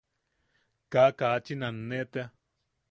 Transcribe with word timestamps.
Kaa... 0.95 1.05
kaachin 1.21 1.61
aane 1.69 1.99
tea. 2.11 2.25